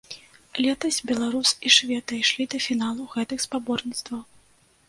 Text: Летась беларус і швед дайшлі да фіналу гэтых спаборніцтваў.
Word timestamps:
Летась 0.65 0.97
беларус 1.11 1.51
і 1.69 1.71
швед 1.75 2.03
дайшлі 2.13 2.43
да 2.55 2.65
фіналу 2.69 3.07
гэтых 3.15 3.45
спаборніцтваў. 3.47 4.27